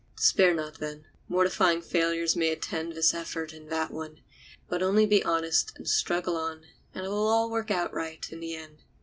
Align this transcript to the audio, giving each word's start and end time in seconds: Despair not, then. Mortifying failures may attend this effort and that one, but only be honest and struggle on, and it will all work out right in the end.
Despair 0.17 0.55
not, 0.55 0.79
then. 0.79 1.05
Mortifying 1.29 1.79
failures 1.79 2.35
may 2.35 2.49
attend 2.49 2.93
this 2.95 3.13
effort 3.13 3.53
and 3.53 3.69
that 3.71 3.91
one, 3.91 4.21
but 4.67 4.81
only 4.81 5.05
be 5.05 5.23
honest 5.23 5.71
and 5.75 5.87
struggle 5.87 6.35
on, 6.35 6.65
and 6.95 7.05
it 7.05 7.09
will 7.09 7.27
all 7.27 7.51
work 7.51 7.69
out 7.69 7.93
right 7.93 8.27
in 8.31 8.39
the 8.39 8.55
end. 8.55 8.79